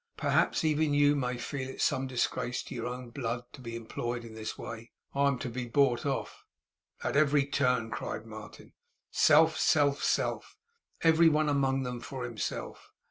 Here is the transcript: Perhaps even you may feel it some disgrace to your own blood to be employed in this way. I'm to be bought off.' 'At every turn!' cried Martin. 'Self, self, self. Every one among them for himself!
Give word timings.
Perhaps 0.17 0.63
even 0.63 0.95
you 0.95 1.15
may 1.15 1.37
feel 1.37 1.69
it 1.69 1.79
some 1.79 2.07
disgrace 2.07 2.63
to 2.63 2.73
your 2.73 2.87
own 2.87 3.11
blood 3.11 3.43
to 3.53 3.61
be 3.61 3.75
employed 3.75 4.25
in 4.25 4.33
this 4.33 4.57
way. 4.57 4.91
I'm 5.13 5.37
to 5.37 5.47
be 5.47 5.67
bought 5.67 6.07
off.' 6.07 6.43
'At 7.03 7.15
every 7.15 7.45
turn!' 7.45 7.91
cried 7.91 8.25
Martin. 8.25 8.73
'Self, 9.11 9.59
self, 9.59 10.03
self. 10.03 10.57
Every 11.03 11.29
one 11.29 11.49
among 11.49 11.83
them 11.83 11.99
for 12.01 12.23
himself! 12.23 12.89